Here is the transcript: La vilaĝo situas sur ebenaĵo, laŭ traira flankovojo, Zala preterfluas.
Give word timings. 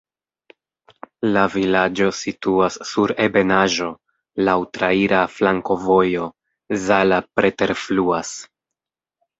La 1.35 1.43
vilaĝo 1.55 2.07
situas 2.21 2.79
sur 2.93 3.13
ebenaĵo, 3.27 3.91
laŭ 4.49 4.57
traira 4.79 5.23
flankovojo, 5.37 6.29
Zala 6.89 7.23
preterfluas. 7.39 8.39